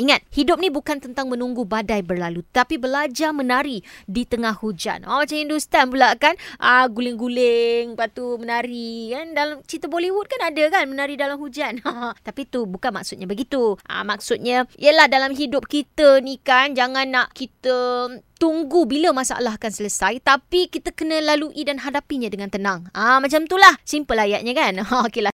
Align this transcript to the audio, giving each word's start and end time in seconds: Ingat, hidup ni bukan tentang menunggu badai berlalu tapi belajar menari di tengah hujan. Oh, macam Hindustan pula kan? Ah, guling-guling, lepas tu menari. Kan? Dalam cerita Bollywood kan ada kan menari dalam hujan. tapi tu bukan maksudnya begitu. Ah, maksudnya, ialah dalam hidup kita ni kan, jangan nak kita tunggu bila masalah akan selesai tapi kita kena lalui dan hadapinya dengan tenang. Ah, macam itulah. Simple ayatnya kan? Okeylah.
Ingat, 0.00 0.24
hidup 0.32 0.56
ni 0.64 0.72
bukan 0.72 0.96
tentang 0.96 1.28
menunggu 1.28 1.68
badai 1.68 2.00
berlalu 2.00 2.40
tapi 2.56 2.80
belajar 2.80 3.36
menari 3.36 3.84
di 4.08 4.24
tengah 4.24 4.56
hujan. 4.56 5.04
Oh, 5.04 5.20
macam 5.20 5.36
Hindustan 5.36 5.92
pula 5.92 6.16
kan? 6.16 6.40
Ah, 6.56 6.88
guling-guling, 6.88 7.92
lepas 7.92 8.08
tu 8.16 8.40
menari. 8.40 9.12
Kan? 9.12 9.36
Dalam 9.36 9.60
cerita 9.68 9.92
Bollywood 9.92 10.24
kan 10.24 10.48
ada 10.48 10.64
kan 10.72 10.88
menari 10.88 11.20
dalam 11.20 11.36
hujan. 11.36 11.84
tapi 12.26 12.48
tu 12.48 12.64
bukan 12.64 12.96
maksudnya 12.96 13.28
begitu. 13.28 13.76
Ah, 13.84 14.00
maksudnya, 14.00 14.64
ialah 14.80 15.04
dalam 15.12 15.36
hidup 15.36 15.68
kita 15.68 16.24
ni 16.24 16.40
kan, 16.40 16.72
jangan 16.72 17.04
nak 17.04 17.36
kita 17.36 18.08
tunggu 18.40 18.88
bila 18.88 19.12
masalah 19.12 19.60
akan 19.60 19.68
selesai 19.68 20.24
tapi 20.24 20.72
kita 20.72 20.96
kena 20.96 21.20
lalui 21.20 21.60
dan 21.60 21.76
hadapinya 21.76 22.32
dengan 22.32 22.48
tenang. 22.48 22.88
Ah, 22.96 23.20
macam 23.20 23.44
itulah. 23.44 23.76
Simple 23.84 24.16
ayatnya 24.16 24.56
kan? 24.56 24.80
Okeylah. 25.04 25.28